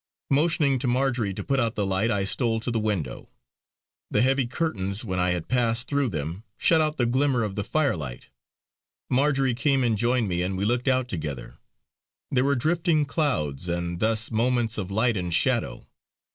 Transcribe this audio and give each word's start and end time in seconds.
Motioning 0.31 0.79
to 0.79 0.87
Marjory 0.87 1.31
to 1.31 1.43
put 1.43 1.59
out 1.59 1.75
the 1.75 1.85
light, 1.85 2.09
I 2.09 2.23
stole 2.23 2.59
to 2.61 2.71
the 2.71 2.79
window. 2.79 3.29
The 4.09 4.23
heavy 4.23 4.47
curtains, 4.47 5.05
when 5.05 5.19
I 5.19 5.29
had 5.29 5.47
passed 5.47 5.87
through 5.87 6.09
them, 6.09 6.43
shut 6.57 6.81
out 6.81 6.97
the 6.97 7.05
glimmer 7.05 7.43
of 7.43 7.53
the 7.53 7.63
firelight. 7.63 8.29
Marjory 9.11 9.53
came 9.53 9.83
and 9.83 9.95
joined 9.95 10.27
me, 10.27 10.41
and 10.41 10.57
we 10.57 10.65
looked 10.65 10.87
out 10.87 11.07
together. 11.07 11.59
There 12.31 12.43
were 12.45 12.55
drifting 12.55 13.05
clouds, 13.05 13.69
and 13.69 13.99
thus, 13.99 14.31
moments 14.31 14.79
of 14.79 14.89
light 14.89 15.15
and 15.17 15.31
shadow. 15.31 15.85